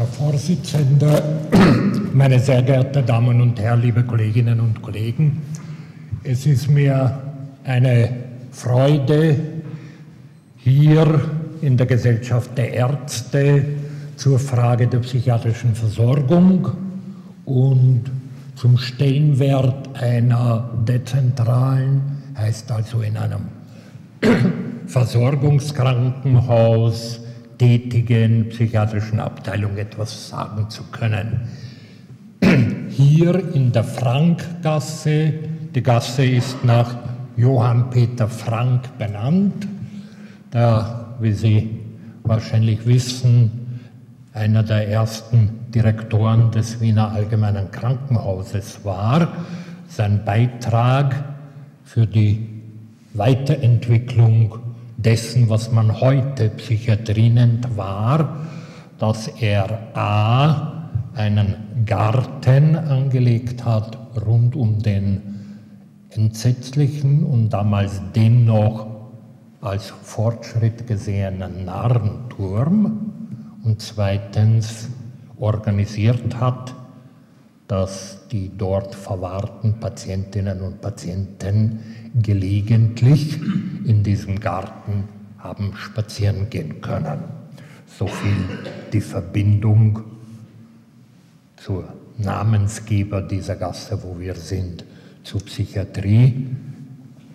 Herr 0.00 0.06
Vorsitzender, 0.06 1.22
meine 2.14 2.40
sehr 2.40 2.62
geehrten 2.62 3.04
Damen 3.04 3.38
und 3.42 3.60
Herren, 3.60 3.82
liebe 3.82 4.02
Kolleginnen 4.02 4.58
und 4.58 4.80
Kollegen, 4.80 5.42
es 6.24 6.46
ist 6.46 6.70
mir 6.70 7.20
eine 7.64 8.08
Freude, 8.50 9.36
hier 10.56 11.20
in 11.60 11.76
der 11.76 11.84
Gesellschaft 11.84 12.56
der 12.56 12.72
Ärzte 12.72 13.62
zur 14.16 14.38
Frage 14.38 14.86
der 14.86 15.00
psychiatrischen 15.00 15.74
Versorgung 15.74 16.68
und 17.44 18.04
zum 18.56 18.78
Stellenwert 18.78 20.00
einer 20.00 20.70
dezentralen, 20.88 22.00
heißt 22.38 22.72
also 22.72 23.02
in 23.02 23.18
einem 23.18 23.42
Versorgungskrankenhaus 24.86 27.20
tätigen 27.60 28.48
psychiatrischen 28.48 29.20
Abteilung 29.20 29.76
etwas 29.76 30.30
sagen 30.30 30.70
zu 30.70 30.82
können. 30.84 31.42
Hier 32.88 33.54
in 33.54 33.70
der 33.70 33.84
Frankgasse, 33.84 35.34
die 35.74 35.82
Gasse 35.82 36.24
ist 36.24 36.64
nach 36.64 36.96
Johann 37.36 37.90
Peter 37.90 38.28
Frank 38.28 38.96
benannt, 38.96 39.68
der, 40.54 41.16
wie 41.20 41.32
Sie 41.34 41.80
wahrscheinlich 42.22 42.86
wissen, 42.86 43.82
einer 44.32 44.62
der 44.62 44.88
ersten 44.88 45.50
Direktoren 45.68 46.50
des 46.52 46.80
Wiener 46.80 47.12
Allgemeinen 47.12 47.70
Krankenhauses 47.70 48.86
war. 48.86 49.28
Sein 49.86 50.24
Beitrag 50.24 51.14
für 51.84 52.06
die 52.06 52.48
Weiterentwicklung 53.12 54.69
dessen, 55.02 55.48
was 55.48 55.70
man 55.72 56.00
heute 56.00 56.50
Psychiatrie 56.50 57.30
nennt, 57.30 57.76
war, 57.76 58.46
dass 58.98 59.28
er 59.28 59.96
a. 59.96 60.90
einen 61.14 61.84
Garten 61.86 62.76
angelegt 62.76 63.64
hat 63.64 63.98
rund 64.26 64.54
um 64.56 64.80
den 64.80 65.30
entsetzlichen 66.10 67.24
und 67.24 67.50
damals 67.50 68.00
dennoch 68.14 68.86
als 69.60 69.86
Fortschritt 70.02 70.86
gesehenen 70.86 71.64
Narrenturm 71.64 73.12
und 73.64 73.80
zweitens 73.80 74.88
organisiert 75.38 76.40
hat, 76.40 76.74
dass 77.70 78.26
die 78.32 78.50
dort 78.58 78.96
verwahrten 78.96 79.78
Patientinnen 79.78 80.60
und 80.60 80.80
Patienten 80.80 82.10
gelegentlich 82.20 83.40
in 83.84 84.02
diesem 84.02 84.40
Garten 84.40 85.04
haben 85.38 85.76
spazieren 85.76 86.50
gehen 86.50 86.80
können. 86.80 87.22
So 87.86 88.08
viel 88.08 88.34
die 88.92 89.00
Verbindung 89.00 90.00
zur 91.58 91.84
Namensgeber 92.18 93.22
dieser 93.22 93.54
Gasse, 93.54 94.02
wo 94.02 94.18
wir 94.18 94.34
sind, 94.34 94.84
zur 95.22 95.40
Psychiatrie. 95.40 96.48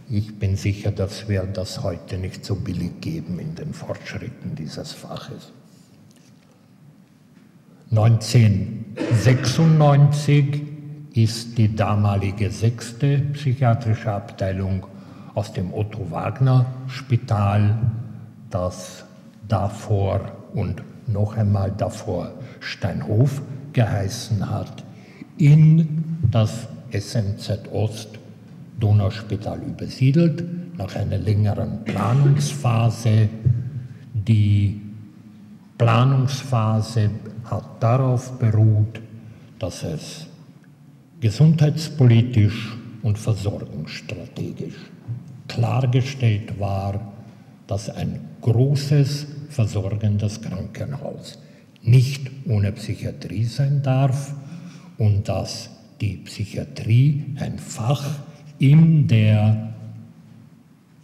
Ich 0.09 0.37
bin 0.37 0.57
sicher, 0.57 0.91
dass 0.91 1.29
wir 1.29 1.43
das 1.43 1.81
heute 1.81 2.17
nicht 2.17 2.43
so 2.43 2.55
billig 2.55 2.99
geben 2.99 3.39
in 3.39 3.55
den 3.55 3.73
Fortschritten 3.73 4.53
dieses 4.53 4.91
Faches. 4.91 5.53
1996 7.91 10.61
ist 11.13 11.57
die 11.57 11.75
damalige 11.75 12.51
sechste 12.51 13.17
psychiatrische 13.33 14.11
Abteilung 14.11 14.85
aus 15.33 15.51
dem 15.53 15.73
Otto 15.73 16.11
Wagner 16.11 16.65
Spital, 16.87 17.77
das 18.49 19.05
davor 19.47 20.19
und 20.53 20.83
noch 21.07 21.37
einmal 21.37 21.71
davor 21.71 22.33
Steinhof 22.59 23.41
geheißen 23.73 24.49
hat, 24.49 24.83
in 25.37 26.03
das 26.31 26.67
SMZ 26.91 27.71
Ost 27.71 28.17
Donauspital 28.79 29.59
übersiedelt, 29.59 30.43
nach 30.77 30.95
einer 30.95 31.17
längeren 31.17 31.83
Planungsphase. 31.85 33.29
Die 34.13 34.81
Planungsphase 35.77 37.09
hat 37.45 37.65
darauf 37.81 38.39
beruht, 38.39 39.01
dass 39.59 39.83
es 39.83 40.27
gesundheitspolitisch 41.19 42.77
und 43.01 43.17
versorgungsstrategisch 43.17 44.75
klargestellt 45.47 46.59
war, 46.59 47.13
dass 47.67 47.89
ein 47.89 48.19
großes 48.41 49.27
versorgendes 49.49 50.41
Krankenhaus 50.41 51.39
nicht 51.81 52.31
ohne 52.47 52.71
Psychiatrie 52.71 53.45
sein 53.45 53.81
darf 53.81 54.33
und 54.97 55.27
dass 55.27 55.69
die 56.01 56.17
Psychiatrie 56.17 57.35
ein 57.39 57.59
Fach 57.59 58.19
in 58.59 59.07
der, 59.07 59.73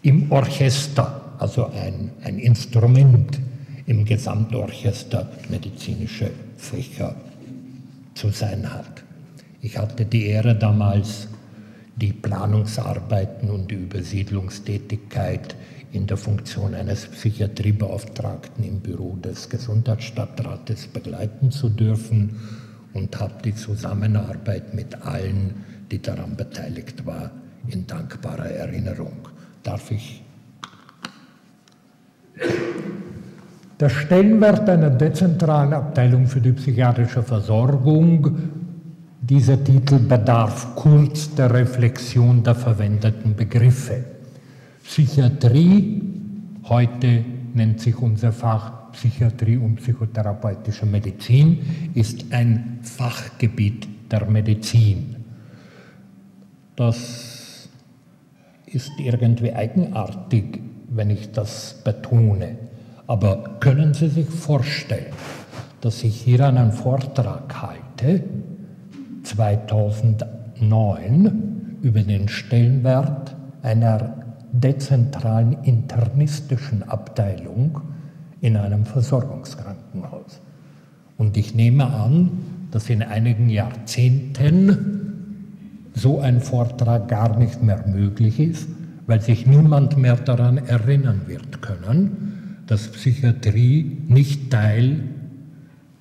im 0.02 0.32
Orchester, 0.32 1.34
also 1.38 1.68
ein, 1.68 2.12
ein 2.24 2.40
Instrument 2.40 3.40
im 3.86 4.06
Gesamtorchester 4.06 5.30
medizinische 5.50 6.32
Fächer 6.58 7.16
zu 8.14 8.30
sein 8.30 8.72
hat. 8.72 9.04
Ich 9.62 9.78
hatte 9.78 10.06
die 10.06 10.26
Ehre 10.28 10.56
damals, 10.56 11.28
die 11.96 12.14
Planungsarbeiten 12.14 13.50
und 13.50 13.70
die 13.70 13.76
Übersiedlungstätigkeit 13.76 15.56
in 15.92 16.08
der 16.08 16.18
Funktion 16.18 16.74
eines 16.74 17.06
Psychiatriebeauftragten 17.06 18.64
im 18.64 18.80
Büro 18.80 19.18
des 19.18 19.50
Gesundheitsstadtrates 19.50 20.88
begleiten 20.88 21.52
zu 21.52 21.70
dürfen 21.70 22.40
und 22.94 23.20
habe 23.20 23.42
die 23.44 23.56
Zusammenarbeit 23.56 24.74
mit 24.74 24.96
allen, 25.04 25.66
die 25.92 26.02
daran 26.02 26.36
beteiligt 26.36 27.06
waren, 27.06 27.32
in 27.68 27.86
dankbarer 27.86 28.50
Erinnerung. 28.50 29.28
Darf 29.64 29.92
ich 29.92 30.21
Der 33.82 33.90
Stellenwert 33.90 34.70
einer 34.70 34.92
dezentralen 34.92 35.74
Abteilung 35.74 36.28
für 36.28 36.40
die 36.40 36.52
psychiatrische 36.52 37.24
Versorgung, 37.24 38.38
dieser 39.20 39.64
Titel 39.64 39.98
bedarf 39.98 40.76
kurz 40.76 41.34
der 41.34 41.52
Reflexion 41.52 42.44
der 42.44 42.54
verwendeten 42.54 43.36
Begriffe. 43.36 44.04
Psychiatrie, 44.84 46.00
heute 46.66 47.26
nennt 47.56 47.80
sich 47.80 47.98
unser 47.98 48.32
Fach 48.32 48.92
Psychiatrie 48.92 49.58
und 49.58 49.78
psychotherapeutische 49.78 50.86
Medizin, 50.86 51.90
ist 51.96 52.32
ein 52.32 52.82
Fachgebiet 52.84 53.88
der 54.12 54.30
Medizin. 54.30 55.16
Das 56.76 57.68
ist 58.68 58.92
irgendwie 59.00 59.54
eigenartig, 59.54 60.60
wenn 60.88 61.10
ich 61.10 61.32
das 61.32 61.82
betone. 61.84 62.70
Aber 63.12 63.60
können 63.60 63.94
Sie 63.94 64.08
sich 64.08 64.30
vorstellen, 64.30 65.12
dass 65.82 66.02
ich 66.02 66.16
hier 66.16 66.48
einen 66.48 66.72
Vortrag 66.72 67.62
halte, 67.62 68.24
2009, 69.24 71.80
über 71.82 72.04
den 72.04 72.30
Stellenwert 72.30 73.36
einer 73.64 74.14
dezentralen 74.54 75.58
internistischen 75.64 76.88
Abteilung 76.88 77.82
in 78.40 78.56
einem 78.56 78.86
Versorgungskrankenhaus. 78.86 80.40
Und 81.18 81.36
ich 81.36 81.54
nehme 81.54 81.88
an, 81.88 82.32
dass 82.72 82.90
in 82.90 83.04
einigen 83.04 83.50
Jahrzehnten 83.50 85.90
so 85.94 86.22
ein 86.22 86.40
Vortrag 86.40 87.10
gar 87.10 87.38
nicht 87.38 87.62
mehr 87.62 87.86
möglich 87.86 88.40
ist, 88.40 88.70
weil 89.06 89.20
sich 89.20 89.46
niemand 89.46 89.98
mehr 89.98 90.16
daran 90.16 90.60
erinnern 90.60 91.24
wird 91.28 91.62
können, 91.62 92.31
dass 92.72 92.88
Psychiatrie 92.88 93.98
nicht 94.08 94.50
Teil 94.50 95.04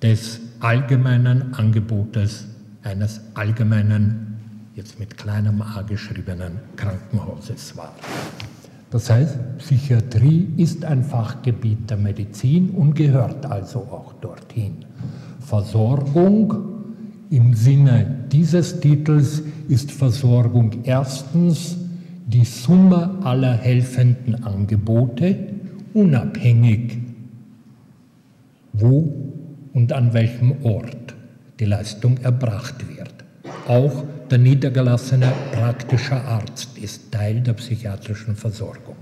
des 0.01 0.39
allgemeinen 0.61 1.53
Angebotes 1.53 2.45
eines 2.81 3.19
allgemeinen, 3.33 4.39
jetzt 4.73 4.97
mit 4.97 5.17
kleinem 5.17 5.61
a 5.61 5.81
geschriebenen 5.81 6.59
Krankenhauses 6.77 7.75
war. 7.75 7.93
Das 8.89 9.09
heißt, 9.09 9.57
Psychiatrie 9.57 10.47
ist 10.55 10.85
ein 10.85 11.03
Fachgebiet 11.03 11.89
der 11.89 11.97
Medizin 11.97 12.69
und 12.69 12.93
gehört 12.93 13.45
also 13.45 13.79
auch 13.79 14.13
dorthin. 14.21 14.85
Versorgung 15.41 16.55
im 17.29 17.53
Sinne 17.53 18.27
dieses 18.31 18.79
Titels 18.79 19.43
ist 19.67 19.91
Versorgung 19.91 20.85
erstens 20.85 21.75
die 22.27 22.45
Summe 22.45 23.19
aller 23.23 23.55
helfenden 23.55 24.45
Angebote, 24.45 25.59
unabhängig, 25.93 26.97
wo 28.73 29.13
und 29.73 29.93
an 29.93 30.13
welchem 30.13 30.63
Ort 30.63 31.15
die 31.59 31.65
Leistung 31.65 32.17
erbracht 32.17 32.75
wird. 32.95 33.13
Auch 33.67 34.03
der 34.29 34.39
niedergelassene 34.39 35.31
praktische 35.51 36.15
Arzt 36.15 36.77
ist 36.77 37.11
Teil 37.11 37.41
der 37.41 37.53
psychiatrischen 37.53 38.35
Versorgung. 38.35 38.95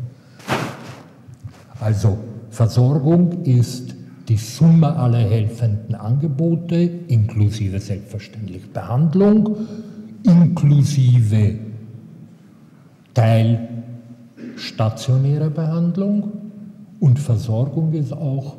Also 1.80 2.18
Versorgung 2.50 3.46
ist 3.46 3.96
die 4.28 4.38
Summe 4.38 4.96
aller 4.96 5.20
helfenden 5.20 5.96
Angebote, 5.96 6.76
inklusive 7.08 7.80
selbstverständlich 7.80 8.70
Behandlung, 8.72 9.56
inklusive 10.24 11.56
teilstationäre 13.14 15.50
Behandlung 15.50 16.49
und 17.00 17.20
Versorgung 17.20 17.94
ist 17.94 18.14
auch 18.14 18.58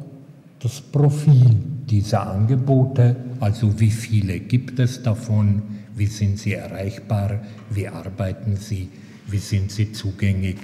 das 0.61 0.81
Profil 0.81 1.57
dieser 1.89 2.31
Angebote, 2.31 3.17
also 3.41 3.81
wie 3.81 3.91
viele 3.91 4.41
gibt 4.41 4.79
es 4.79 5.03
davon, 5.03 5.63
wie 5.97 6.07
sind 6.07 6.39
sie 6.39 6.55
erreichbar, 6.55 7.41
wie 7.71 7.89
arbeiten 7.89 8.57
sie, 8.57 8.89
wie 9.29 9.39
sind 9.39 9.71
sie 9.71 9.93
zugänglich. 9.93 10.57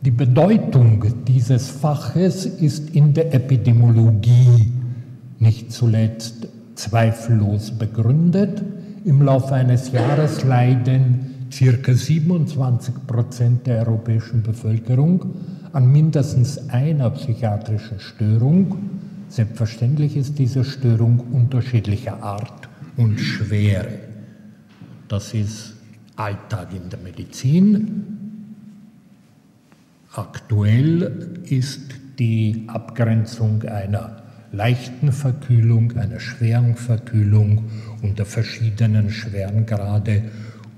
Die 0.00 0.10
Bedeutung 0.10 1.04
dieses 1.26 1.68
Faches 1.68 2.46
ist 2.46 2.90
in 2.90 3.12
der 3.14 3.34
Epidemiologie 3.34 4.72
nicht 5.38 5.72
zuletzt 5.72 6.48
zweifellos 6.76 7.72
begründet. 7.72 8.62
Im 9.04 9.22
Laufe 9.22 9.54
eines 9.54 9.92
Jahres 9.92 10.44
leiden 10.44 11.27
ca. 11.50 11.94
27 11.94 12.94
Prozent 13.06 13.66
der 13.66 13.80
europäischen 13.86 14.42
Bevölkerung 14.42 15.34
an 15.72 15.90
mindestens 15.90 16.68
einer 16.70 17.10
psychiatrischen 17.10 18.00
Störung. 18.00 18.78
Selbstverständlich 19.28 20.16
ist 20.16 20.38
diese 20.38 20.64
Störung 20.64 21.20
unterschiedlicher 21.32 22.22
Art 22.22 22.68
und 22.96 23.18
Schwere. 23.18 23.98
Das 25.08 25.34
ist 25.34 25.74
Alltag 26.16 26.68
in 26.74 26.90
der 26.90 26.98
Medizin. 26.98 28.04
Aktuell 30.12 31.40
ist 31.44 31.94
die 32.18 32.64
Abgrenzung 32.66 33.62
einer 33.62 34.22
leichten 34.50 35.12
Verkühlung, 35.12 35.96
einer 35.96 36.20
schweren 36.20 36.74
Verkühlung 36.74 37.64
unter 38.02 38.24
verschiedenen 38.24 39.10
Schwerengrade 39.10 40.24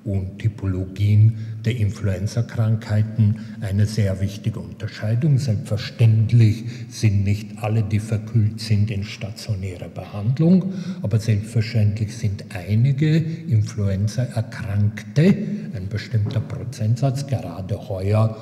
und 0.05 0.38
Typologien 0.38 1.38
der 1.64 1.76
Influenzakrankheiten 1.76 3.41
eine 3.61 3.87
sehr 3.87 4.20
wichtige 4.20 4.61
Unterscheidung. 4.61 5.38
Selbstverständlich 5.38 6.64
sind 6.88 7.25
nicht 7.25 7.62
alle, 7.62 7.82
die 7.82 8.00
verkühlt 8.00 8.61
sind, 8.61 8.91
in 8.91 9.05
stationärer 9.05 9.88
Behandlung, 9.88 10.73
aber 11.02 11.19
selbstverständlich 11.19 12.17
sind 12.17 12.44
einige 12.55 13.17
Influenza-Erkrankte, 13.17 15.35
ein 15.75 15.88
bestimmter 15.88 16.41
Prozentsatz, 16.41 17.26
gerade 17.26 17.88
heuer 17.88 18.37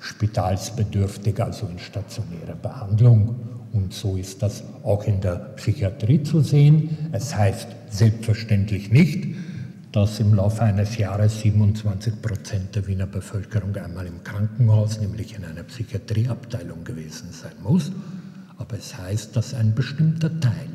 spitalsbedürftig, 0.00 1.40
also 1.40 1.66
in 1.66 1.78
stationärer 1.78 2.56
Behandlung. 2.60 3.36
Und 3.72 3.92
so 3.92 4.16
ist 4.16 4.42
das 4.42 4.64
auch 4.82 5.06
in 5.06 5.20
der 5.20 5.36
Psychiatrie 5.56 6.22
zu 6.22 6.40
sehen. 6.40 6.96
Es 7.12 7.36
heißt 7.36 7.68
selbstverständlich 7.90 8.90
nicht, 8.90 9.28
dass 9.92 10.20
im 10.20 10.34
Laufe 10.34 10.62
eines 10.62 10.98
Jahres 10.98 11.40
27 11.40 12.20
Prozent 12.20 12.76
der 12.76 12.86
Wiener 12.86 13.06
Bevölkerung 13.06 13.74
einmal 13.76 14.06
im 14.06 14.22
Krankenhaus, 14.22 15.00
nämlich 15.00 15.34
in 15.34 15.44
einer 15.44 15.62
Psychiatrieabteilung 15.62 16.84
gewesen 16.84 17.28
sein 17.32 17.54
muss. 17.62 17.90
Aber 18.58 18.76
es 18.76 18.98
heißt, 18.98 19.34
dass 19.34 19.54
ein 19.54 19.74
bestimmter 19.74 20.40
Teil 20.40 20.68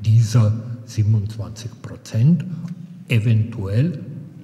dieser 0.00 0.52
27 0.86 1.70
Prozent 1.80 2.44
eventuell 3.08 4.00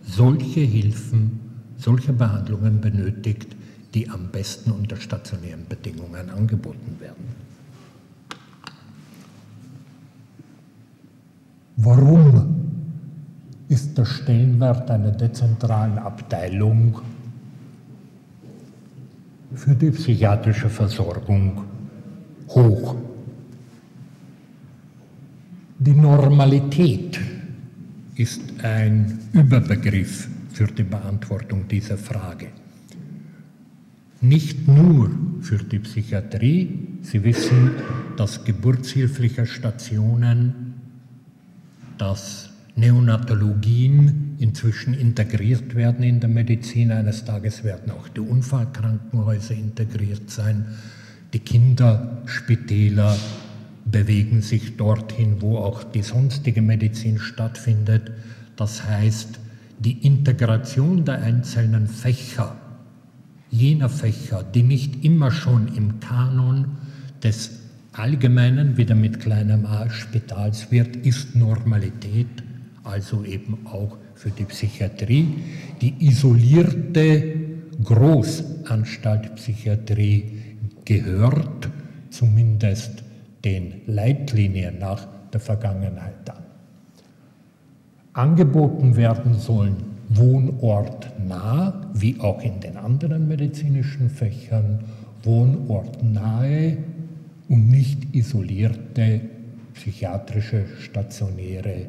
solche 0.06 0.60
Hilfen, 0.60 1.40
solche 1.76 2.12
Behandlungen 2.12 2.80
benötigt, 2.80 3.56
die 3.94 4.08
am 4.08 4.28
besten 4.28 4.70
unter 4.70 4.96
stationären 4.96 5.66
Bedingungen 5.68 6.30
angeboten 6.30 6.96
werden. 7.00 7.42
Warum 11.76 12.61
ist 13.72 13.96
der 13.96 14.04
Stellenwert 14.04 14.90
einer 14.90 15.12
dezentralen 15.12 15.96
Abteilung 15.96 17.00
für 19.54 19.74
die 19.74 19.90
psychiatrische 19.90 20.68
Versorgung 20.68 21.64
hoch. 22.48 22.96
Die 25.78 25.94
Normalität 25.94 27.18
ist 28.14 28.42
ein 28.62 29.20
Überbegriff 29.32 30.28
für 30.52 30.66
die 30.66 30.82
Beantwortung 30.82 31.66
dieser 31.66 31.96
Frage. 31.96 32.48
Nicht 34.20 34.68
nur 34.68 35.10
für 35.40 35.56
die 35.56 35.78
Psychiatrie. 35.78 36.88
Sie 37.00 37.24
wissen, 37.24 37.70
dass 38.18 38.44
geburtshilfliche 38.44 39.46
Stationen, 39.46 40.74
dass 41.96 42.51
Neonatologien 42.74 44.36
inzwischen 44.38 44.94
integriert 44.94 45.74
werden 45.74 46.02
in 46.02 46.20
der 46.20 46.30
Medizin. 46.30 46.90
Eines 46.90 47.24
Tages 47.24 47.64
werden 47.64 47.92
auch 47.92 48.08
die 48.08 48.20
Unfallkrankenhäuser 48.20 49.54
integriert 49.54 50.30
sein. 50.30 50.66
Die 51.34 51.38
Kinderspitäler 51.38 53.16
bewegen 53.84 54.40
sich 54.42 54.76
dorthin, 54.76 55.40
wo 55.40 55.58
auch 55.58 55.84
die 55.84 56.02
sonstige 56.02 56.62
Medizin 56.62 57.18
stattfindet. 57.18 58.10
Das 58.56 58.84
heißt, 58.84 59.38
die 59.78 60.06
Integration 60.06 61.04
der 61.04 61.22
einzelnen 61.22 61.88
Fächer, 61.88 62.56
jener 63.50 63.88
Fächer, 63.88 64.44
die 64.44 64.62
nicht 64.62 65.04
immer 65.04 65.30
schon 65.30 65.68
im 65.74 66.00
Kanon 66.00 66.76
des 67.22 67.50
allgemeinen, 67.92 68.76
wieder 68.78 68.94
mit 68.94 69.20
kleinem 69.20 69.66
a, 69.66 69.90
Spitals 69.90 70.70
wird, 70.70 70.96
ist 70.96 71.34
Normalität 71.34 72.42
also 72.84 73.24
eben 73.24 73.66
auch 73.66 73.96
für 74.14 74.30
die 74.30 74.44
Psychiatrie. 74.44 75.26
Die 75.80 75.94
isolierte 76.06 77.34
Großanstalt 77.82 79.34
Psychiatrie 79.36 80.56
gehört 80.84 81.68
zumindest 82.10 83.02
den 83.44 83.82
Leitlinien 83.86 84.78
nach 84.78 85.06
der 85.32 85.40
Vergangenheit 85.40 86.28
an. 86.30 86.44
Angeboten 88.12 88.96
werden 88.96 89.38
sollen 89.38 89.76
wohnortnah, 90.10 91.90
wie 91.94 92.20
auch 92.20 92.42
in 92.42 92.60
den 92.60 92.76
anderen 92.76 93.26
medizinischen 93.26 94.10
Fächern, 94.10 94.80
wohnortnahe 95.22 96.76
und 97.48 97.70
nicht 97.70 98.14
isolierte 98.14 99.20
psychiatrische 99.74 100.66
stationäre 100.80 101.86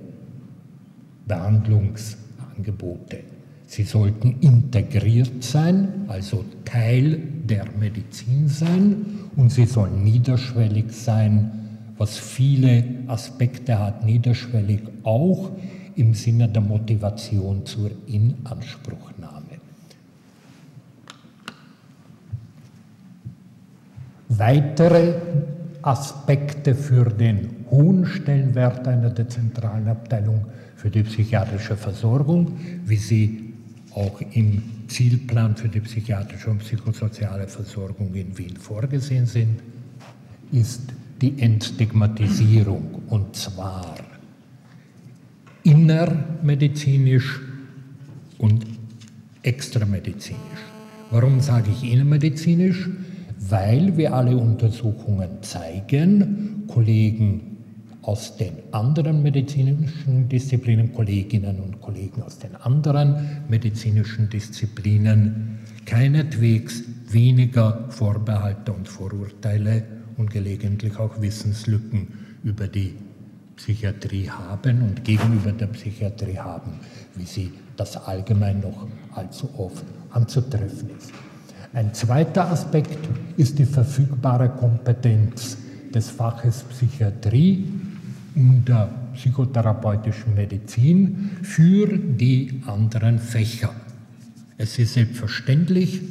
Behandlungsangebote. 1.25 3.19
Sie 3.65 3.83
sollten 3.83 4.39
integriert 4.41 5.43
sein, 5.43 6.05
also 6.07 6.45
Teil 6.65 7.19
der 7.43 7.65
Medizin 7.79 8.47
sein 8.47 9.05
und 9.35 9.51
sie 9.51 9.65
sollen 9.65 10.03
niederschwellig 10.03 10.91
sein, 10.91 11.63
was 11.97 12.17
viele 12.17 12.83
Aspekte 13.07 13.79
hat, 13.79 14.05
niederschwellig 14.05 14.81
auch 15.03 15.51
im 15.95 16.13
Sinne 16.13 16.49
der 16.49 16.61
Motivation 16.61 17.65
zur 17.65 17.91
Inanspruchnahme. 18.07 19.43
Weitere 24.29 25.13
Aspekte 25.83 26.75
für 26.75 27.05
den 27.05 27.65
hohen 27.69 28.05
Stellenwert 28.05 28.87
einer 28.87 29.09
dezentralen 29.09 29.87
Abteilung 29.87 30.45
für 30.75 30.89
die 30.89 31.03
psychiatrische 31.03 31.75
Versorgung, 31.75 32.57
wie 32.85 32.95
sie 32.95 33.53
auch 33.93 34.21
im 34.31 34.63
Zielplan 34.87 35.55
für 35.55 35.67
die 35.67 35.81
psychiatrische 35.81 36.49
und 36.49 36.59
psychosoziale 36.59 37.47
Versorgung 37.47 38.13
in 38.15 38.37
Wien 38.37 38.57
vorgesehen 38.57 39.25
sind, 39.25 39.59
ist 40.51 40.81
die 41.21 41.39
Entstigmatisierung 41.39 43.03
und 43.09 43.35
zwar 43.35 43.95
innermedizinisch 45.63 47.41
und 48.37 48.65
extramedizinisch. 49.41 50.39
Warum 51.11 51.39
sage 51.41 51.69
ich 51.71 51.91
innermedizinisch? 51.91 52.89
Weil 53.49 53.97
wir 53.97 54.13
alle 54.13 54.37
Untersuchungen 54.37 55.41
zeigen, 55.41 56.63
Kollegen 56.67 57.57
aus 58.01 58.37
den 58.37 58.53
anderen 58.71 59.23
medizinischen 59.23 60.29
Disziplinen, 60.29 60.93
Kolleginnen 60.93 61.59
und 61.59 61.81
Kollegen 61.81 62.21
aus 62.21 62.37
den 62.39 62.55
anderen 62.55 63.43
medizinischen 63.49 64.29
Disziplinen, 64.29 65.59
keinetwegs 65.85 66.83
weniger 67.09 67.85
Vorbehalte 67.89 68.71
und 68.71 68.87
Vorurteile 68.87 69.83
und 70.17 70.29
gelegentlich 70.29 70.97
auch 70.97 71.21
Wissenslücken 71.21 72.07
über 72.43 72.67
die 72.67 72.93
Psychiatrie 73.55 74.29
haben 74.29 74.81
und 74.83 75.03
gegenüber 75.03 75.51
der 75.51 75.67
Psychiatrie 75.67 76.37
haben, 76.37 76.79
wie 77.15 77.25
sie 77.25 77.51
das 77.77 77.97
allgemein 77.97 78.61
noch 78.61 78.87
allzu 79.15 79.49
oft 79.57 79.85
anzutreffen 80.11 80.89
ist. 80.97 81.11
Ein 81.73 81.91
zweiter 81.95 82.51
Aspekt 82.51 82.99
ist 83.35 83.57
die 83.57 83.65
verfügbare 83.65 84.49
Kompetenz 84.49 85.57
des 85.91 86.11
Faches 86.11 86.63
Psychiatrie 86.69 87.67
und 88.35 88.65
der 88.67 88.89
psychotherapeutischen 89.15 90.35
Medizin 90.35 91.31
für 91.41 91.97
die 91.97 92.61
anderen 92.67 93.17
Fächer. 93.17 93.73
Es 94.55 94.77
ist 94.77 94.93
selbstverständlich, 94.93 96.01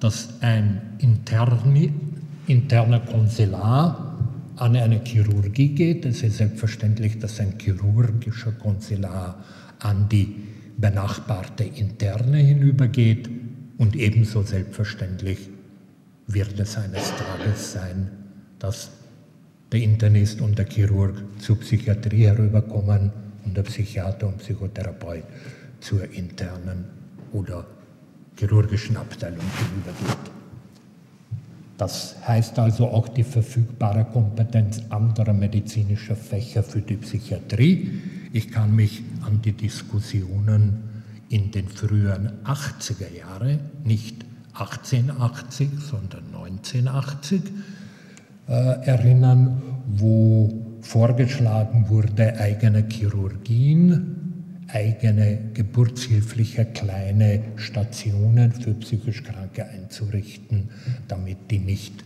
dass 0.00 0.40
ein 0.40 0.80
interni, 0.98 1.92
interner 2.46 3.00
Konsular 3.00 4.18
an 4.56 4.76
eine 4.76 5.00
Chirurgie 5.04 5.74
geht. 5.74 6.06
Es 6.06 6.22
ist 6.22 6.38
selbstverständlich, 6.38 7.18
dass 7.18 7.38
ein 7.38 7.58
chirurgischer 7.58 8.52
Konsular 8.52 9.44
an 9.80 10.08
die 10.08 10.36
benachbarte 10.78 11.64
Interne 11.64 12.38
hinübergeht. 12.38 13.45
Und 13.78 13.96
ebenso 13.96 14.42
selbstverständlich 14.42 15.50
wird 16.26 16.58
es 16.58 16.76
eines 16.76 17.12
Tages 17.16 17.72
sein, 17.72 18.10
dass 18.58 18.90
der 19.72 19.82
Internist 19.82 20.40
und 20.40 20.58
der 20.58 20.66
Chirurg 20.66 21.22
zur 21.38 21.58
Psychiatrie 21.60 22.26
herüberkommen 22.26 23.12
und 23.44 23.56
der 23.56 23.62
Psychiater 23.62 24.28
und 24.28 24.38
Psychotherapeut 24.38 25.24
zur 25.80 26.10
internen 26.12 26.84
oder 27.32 27.66
chirurgischen 28.36 28.96
Abteilung 28.96 29.44
hinübergeht. 29.58 30.32
Das 31.78 32.16
heißt 32.26 32.58
also 32.58 32.88
auch 32.88 33.08
die 33.08 33.24
verfügbare 33.24 34.06
Kompetenz 34.06 34.80
anderer 34.88 35.34
medizinischer 35.34 36.16
Fächer 36.16 36.62
für 36.62 36.80
die 36.80 36.96
Psychiatrie. 36.96 38.00
Ich 38.32 38.50
kann 38.50 38.74
mich 38.74 39.02
an 39.26 39.42
die 39.42 39.52
Diskussionen 39.52 40.95
in 41.28 41.50
den 41.50 41.68
frühen 41.68 42.30
80er 42.44 43.12
Jahren, 43.12 43.58
nicht 43.84 44.24
1880, 44.54 45.68
sondern 45.78 46.24
1980, 46.34 47.42
äh, 48.48 48.52
erinnern, 48.86 49.60
wo 49.88 50.78
vorgeschlagen 50.80 51.88
wurde, 51.88 52.38
eigene 52.38 52.86
Chirurgien, 52.88 54.26
eigene 54.68 55.50
geburtshilfliche 55.52 56.64
kleine 56.64 57.42
Stationen 57.56 58.52
für 58.52 58.74
psychisch 58.74 59.22
Kranke 59.22 59.66
einzurichten, 59.66 60.70
damit 61.08 61.50
die 61.50 61.58
nicht 61.58 62.04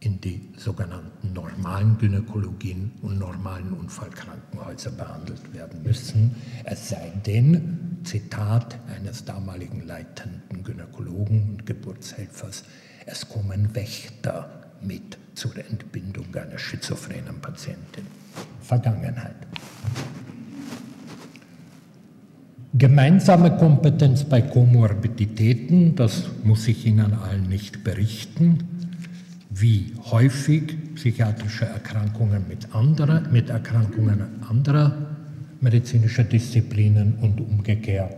in 0.00 0.20
die 0.20 0.50
sogenannten 0.56 1.32
normalen 1.32 1.96
Gynäkologien 1.98 2.92
und 3.02 3.18
normalen 3.18 3.72
Unfallkrankenhäuser 3.72 4.90
behandelt 4.90 5.54
werden 5.54 5.82
müssen, 5.82 6.34
es 6.64 6.90
sei 6.90 7.12
denn, 7.24 7.98
Zitat 8.04 8.78
eines 8.94 9.24
damaligen 9.24 9.86
leitenden 9.86 10.62
Gynäkologen 10.62 11.50
und 11.50 11.66
Geburtshelfers, 11.66 12.64
es 13.06 13.28
kommen 13.28 13.74
Wächter 13.74 14.48
mit 14.82 15.18
zur 15.34 15.56
Entbindung 15.56 16.34
einer 16.34 16.58
schizophrenen 16.58 17.40
Patientin. 17.40 18.06
Vergangenheit. 18.60 19.36
Gemeinsame 22.74 23.56
Kompetenz 23.56 24.24
bei 24.24 24.42
Komorbiditäten, 24.42 25.96
das 25.96 26.24
muss 26.44 26.68
ich 26.68 26.84
Ihnen 26.84 27.14
allen 27.14 27.48
nicht 27.48 27.82
berichten 27.82 28.75
wie 29.58 29.94
häufig 30.10 30.76
psychiatrische 30.96 31.64
Erkrankungen 31.64 32.46
mit, 32.46 32.74
anderer, 32.74 33.22
mit 33.30 33.48
Erkrankungen 33.48 34.42
anderer 34.46 35.16
medizinischer 35.60 36.24
Disziplinen 36.24 37.14
und 37.22 37.40
umgekehrt 37.40 38.12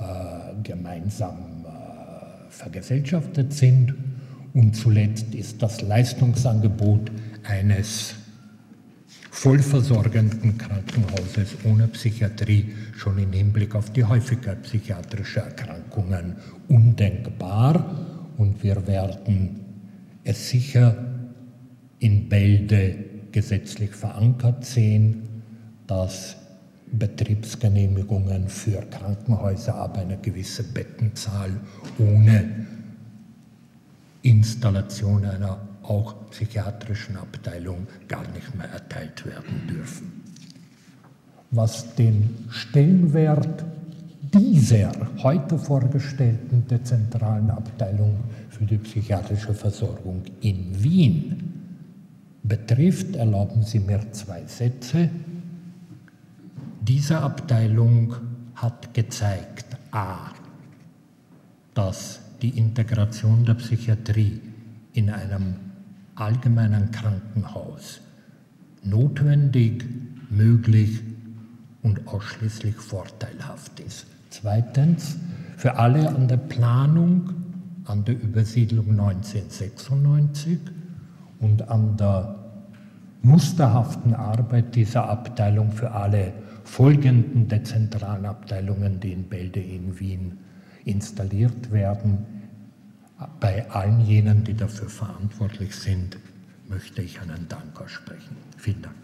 äh, 0.00 0.62
gemeinsam 0.64 1.64
äh, 1.64 2.50
vergesellschaftet 2.50 3.52
sind. 3.52 3.94
Und 4.52 4.74
zuletzt 4.74 5.32
ist 5.34 5.62
das 5.62 5.80
Leistungsangebot 5.80 7.10
eines 7.44 8.14
vollversorgenden 9.30 10.58
Krankenhauses 10.58 11.56
ohne 11.64 11.86
Psychiatrie 11.88 12.72
schon 12.96 13.18
im 13.18 13.32
Hinblick 13.32 13.76
auf 13.76 13.90
die 13.90 14.04
Häufigkeit 14.04 14.62
psychiatrischer 14.62 15.42
Erkrankungen 15.42 16.36
undenkbar. 16.68 18.32
Und 18.36 18.62
wir 18.64 18.84
werden 18.88 19.63
es 20.24 20.48
sicher 20.48 20.96
in 21.98 22.28
Bälde 22.28 22.96
gesetzlich 23.32 23.90
verankert 23.90 24.64
sehen, 24.64 25.42
dass 25.86 26.36
Betriebsgenehmigungen 26.90 28.48
für 28.48 28.80
Krankenhäuser 28.82 29.74
ab 29.74 29.98
einer 29.98 30.16
gewissen 30.16 30.72
Bettenzahl 30.72 31.50
ohne 31.98 32.66
Installation 34.22 35.24
einer 35.24 35.58
auch 35.82 36.30
psychiatrischen 36.30 37.16
Abteilung 37.16 37.86
gar 38.08 38.26
nicht 38.28 38.54
mehr 38.54 38.68
erteilt 38.70 39.26
werden 39.26 39.66
dürfen. 39.68 40.22
Was 41.50 41.94
den 41.94 42.46
Stellenwert 42.48 43.64
dieser 44.32 44.92
heute 45.22 45.58
vorgestellten 45.58 46.66
dezentralen 46.66 47.50
Abteilung 47.50 48.16
für 48.54 48.64
die 48.64 48.78
psychiatrische 48.78 49.52
Versorgung 49.52 50.22
in 50.40 50.82
Wien 50.82 51.54
betrifft, 52.44 53.16
erlauben 53.16 53.62
Sie 53.62 53.80
mir 53.80 54.12
zwei 54.12 54.44
Sätze. 54.46 55.10
Diese 56.80 57.18
Abteilung 57.20 58.14
hat 58.54 58.94
gezeigt, 58.94 59.76
a, 59.90 60.30
dass 61.74 62.20
die 62.42 62.50
Integration 62.50 63.44
der 63.44 63.54
Psychiatrie 63.54 64.40
in 64.92 65.10
einem 65.10 65.56
allgemeinen 66.14 66.92
Krankenhaus 66.92 68.00
notwendig, 68.84 69.84
möglich 70.30 71.00
und 71.82 72.06
ausschließlich 72.06 72.76
vorteilhaft 72.76 73.80
ist. 73.80 74.06
Zweitens, 74.30 75.16
für 75.56 75.76
alle 75.76 76.08
an 76.08 76.28
der 76.28 76.36
Planung, 76.36 77.43
an 77.84 78.04
der 78.04 78.20
Übersiedlung 78.20 78.90
1996 78.90 80.58
und 81.40 81.68
an 81.68 81.96
der 81.96 82.36
musterhaften 83.22 84.14
Arbeit 84.14 84.74
dieser 84.74 85.08
Abteilung 85.08 85.72
für 85.72 85.90
alle 85.90 86.32
folgenden 86.64 87.48
dezentralen 87.48 88.26
Abteilungen, 88.26 89.00
die 89.00 89.12
in 89.12 89.24
Bälde 89.24 89.60
in 89.60 89.98
Wien 89.98 90.38
installiert 90.84 91.70
werden. 91.70 92.26
Bei 93.40 93.70
allen 93.70 94.00
jenen, 94.00 94.44
die 94.44 94.54
dafür 94.54 94.88
verantwortlich 94.88 95.74
sind, 95.74 96.18
möchte 96.68 97.02
ich 97.02 97.20
einen 97.20 97.48
Dank 97.48 97.80
aussprechen. 97.80 98.36
Vielen 98.56 98.82
Dank. 98.82 99.03